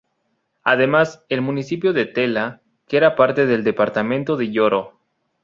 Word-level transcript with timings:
Además, 0.63 1.23
el 1.29 1.41
municipio 1.41 1.93
de 1.93 2.07
Tela 2.07 2.63
que 2.87 2.97
era 2.97 3.15
parte 3.15 3.45
del 3.45 3.63
departamento 3.63 4.35
de 4.35 4.49
Yoro. 4.51 4.97